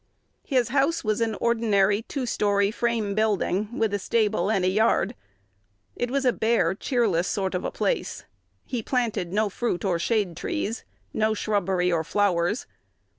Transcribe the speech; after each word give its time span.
His 0.47 0.69
house 0.69 1.03
was 1.03 1.21
an 1.21 1.35
ordinary 1.35 2.01
two 2.01 2.25
story 2.25 2.71
frame 2.71 3.13
building, 3.13 3.77
with 3.77 3.93
a 3.93 3.99
stable 3.99 4.49
and 4.49 4.65
a 4.65 4.67
yard: 4.67 5.13
it 5.95 6.09
was 6.09 6.25
a 6.25 6.33
bare, 6.33 6.73
cheerless 6.73 7.27
sort 7.27 7.53
of 7.53 7.63
a 7.63 7.69
place. 7.69 8.25
He 8.65 8.81
planted 8.81 9.31
no 9.31 9.47
fruit 9.47 9.85
or 9.85 9.99
shade 9.99 10.35
trees, 10.35 10.83
no 11.13 11.35
shrubbery 11.35 11.91
or 11.91 12.03
flowers. 12.03 12.65